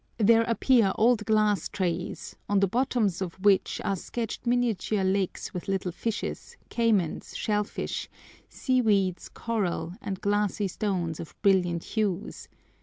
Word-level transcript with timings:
There 0.17 0.41
appear 0.45 0.93
old 0.95 1.27
glass 1.27 1.69
trays, 1.69 2.35
on 2.49 2.59
the 2.59 2.67
bottoms 2.67 3.21
of 3.21 3.35
which 3.35 3.79
are 3.85 3.95
sketched 3.95 4.47
miniature 4.47 5.03
lakes 5.03 5.53
with 5.53 5.67
little 5.67 5.91
fishes, 5.91 6.57
caymans, 6.69 7.37
shell 7.37 7.63
fish, 7.65 8.09
seaweeds, 8.49 9.29
coral, 9.29 9.93
and 10.01 10.19
glassy 10.19 10.67
stones 10.67 11.19
of 11.19 11.39
brilliant 11.43 11.83
hues. 11.83 12.47